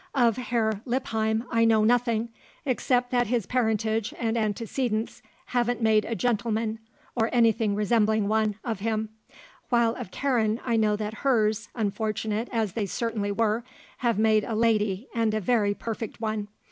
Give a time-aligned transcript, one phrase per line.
[0.15, 2.29] Of Herr Lippheim I know nothing,
[2.65, 6.79] except that his parentage and antecedents haven't made a gentleman,
[7.15, 9.09] or anything resembling one, of him;
[9.69, 13.63] while of Karen I know that hers, unfortunate as they certainly were,
[13.99, 16.47] have made a lady and a very perfect one.